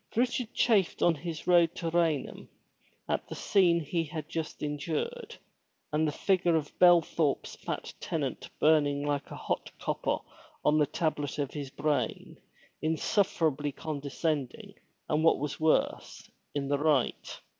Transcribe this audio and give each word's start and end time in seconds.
Richard 0.15 0.51
chafed 0.55 1.03
on 1.03 1.13
his 1.13 1.45
road 1.45 1.75
to 1.75 1.91
Raynham 1.91 2.49
at 3.07 3.27
the 3.27 3.35
scene 3.35 3.79
he 3.81 4.03
had 4.05 4.27
just 4.27 4.63
endured, 4.63 5.35
and 5.93 6.07
the 6.07 6.11
figure 6.11 6.55
of 6.55 6.73
Belthorpe's 6.79 7.55
fat 7.57 7.93
tenant 7.99 8.49
burnt 8.59 9.05
like 9.05 9.27
hot 9.27 9.69
copper 9.77 10.17
on 10.65 10.79
the 10.79 10.87
tablet 10.87 11.37
of 11.37 11.51
his 11.53 11.69
brain, 11.69 12.39
insufferably 12.81 13.71
condescending 13.71 14.73
and 15.07 15.23
what 15.23 15.37
was 15.37 15.59
worse, 15.59 16.31
in 16.55 16.67
the 16.67 16.79
right. 16.79 17.39